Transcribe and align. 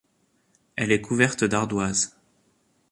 Elle 0.77 0.91
est 0.91 1.01
couverte 1.01 1.43
d'ardoises. 1.43 2.17